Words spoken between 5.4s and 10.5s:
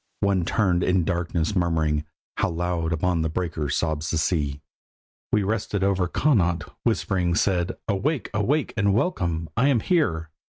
rested over Connaught—whispering said: "Awake, awake, and welcome! I am here."